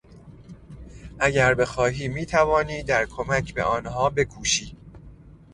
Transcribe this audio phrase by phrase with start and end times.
[1.19, 4.77] اگر بخواهی میتوانی در کمک به آنها بکوشی.